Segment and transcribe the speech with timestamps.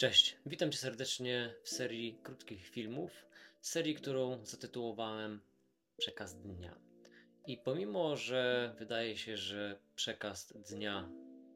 [0.00, 3.26] Cześć, witam Cię serdecznie w serii krótkich filmów,
[3.60, 5.40] serii, którą zatytułowałem
[5.96, 6.78] Przekaz Dnia.
[7.46, 11.08] I pomimo, że wydaje się, że przekaz dnia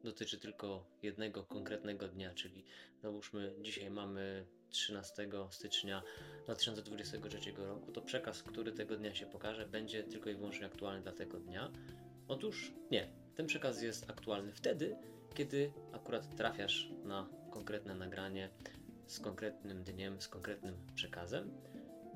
[0.03, 2.65] dotyczy tylko jednego konkretnego dnia, czyli
[3.01, 6.03] załóżmy dzisiaj mamy 13 stycznia
[6.43, 11.11] 2023 roku, to przekaz, który tego dnia się pokaże, będzie tylko i wyłącznie aktualny dla
[11.11, 11.71] tego dnia.
[12.27, 14.95] Otóż nie, ten przekaz jest aktualny wtedy,
[15.35, 18.49] kiedy akurat trafiasz na konkretne nagranie
[19.07, 21.51] z konkretnym dniem, z konkretnym przekazem.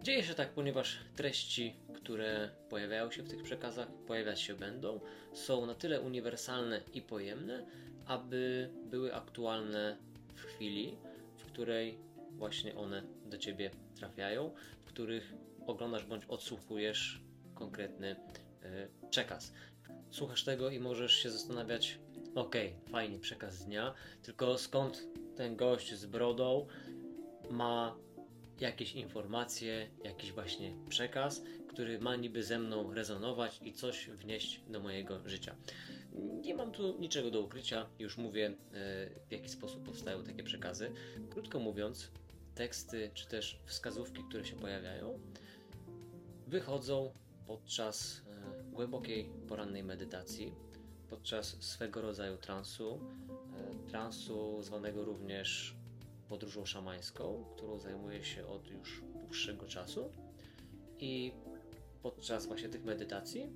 [0.04, 5.00] Dzieje się tak, ponieważ treści, które pojawiają się w tych przekazach, pojawiać się będą,
[5.34, 7.66] są na tyle uniwersalne i pojemne,
[8.05, 9.98] aby były aktualne
[10.36, 10.98] w chwili,
[11.38, 11.98] w której
[12.31, 15.34] właśnie one do ciebie trafiają, w których
[15.67, 17.22] oglądasz bądź odsłuchujesz
[17.56, 19.53] konkretny y, przekaz.
[20.12, 22.00] Słuchasz tego i możesz się zastanawiać,
[22.36, 25.08] okay, fajnie, przekaz dnia, tylko skąd
[25.40, 26.68] ten gość z brodą
[27.50, 27.96] ma
[28.60, 34.80] jakieś informacje, jakiś właśnie przekaz, który ma niby ze mną rezonować i coś wnieść do
[34.80, 35.56] mojego życia.
[36.42, 38.54] Nie mam tu niczego do ukrycia, już mówię e,
[39.30, 40.92] w jaki sposób powstają takie przekazy.
[41.30, 42.12] Krótko mówiąc,
[42.56, 45.20] teksty czy też wskazówki, które się pojawiają,
[46.48, 47.14] wychodzą
[47.48, 50.53] podczas e, głębokiej porannej medytacji,
[51.09, 53.00] podczas swego rodzaju transu,
[53.90, 55.76] transu zwanego również
[56.30, 60.12] podróżą szamańską, którą zajmuję się od już dłuższego czasu.
[61.00, 61.31] I
[62.02, 63.50] podczas właśnie tych medytacji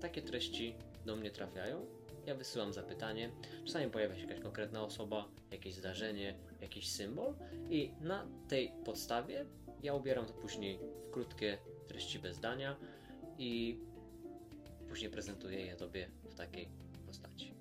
[0.00, 0.74] takie treści
[1.06, 1.86] do mnie trafiają.
[2.26, 3.30] Ja wysyłam zapytanie,
[3.64, 7.34] czasami pojawia się jakaś konkretna osoba, jakieś zdarzenie, jakiś symbol,
[7.70, 9.46] i na tej podstawie
[9.82, 12.76] ja ubieram to później w krótkie treści bez zdania
[13.38, 13.78] i
[14.88, 16.68] później prezentuję je Tobie w takiej
[17.06, 17.57] postaci.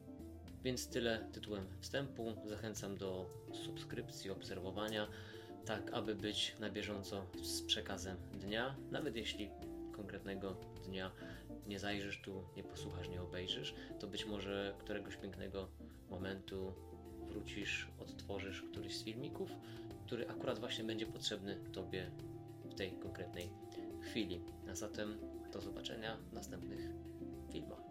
[0.64, 2.36] Więc tyle tytułem wstępu.
[2.46, 3.30] Zachęcam do
[3.66, 5.08] subskrypcji, obserwowania,
[5.66, 9.50] tak aby być na bieżąco z przekazem dnia, nawet jeśli
[9.92, 10.56] konkretnego
[10.86, 11.12] dnia
[11.68, 15.68] nie zajrzysz tu, nie posłuchasz, nie obejrzysz, to być może któregoś pięknego
[16.10, 16.74] momentu
[17.28, 19.50] wrócisz, odtworzysz któryś z filmików,
[20.06, 22.12] który akurat właśnie będzie potrzebny Tobie
[22.66, 23.50] w tej konkretnej
[24.02, 24.42] chwili.
[24.72, 25.18] A zatem
[25.54, 26.82] do zobaczenia w następnych
[27.52, 27.87] filmach.